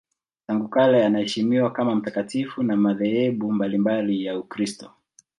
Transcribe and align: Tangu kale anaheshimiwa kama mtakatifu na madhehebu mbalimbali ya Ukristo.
Tangu 0.47 0.67
kale 0.67 1.05
anaheshimiwa 1.05 1.71
kama 1.71 1.95
mtakatifu 1.95 2.63
na 2.63 2.77
madhehebu 2.77 3.51
mbalimbali 3.51 4.25
ya 4.25 4.37
Ukristo. 4.39 4.91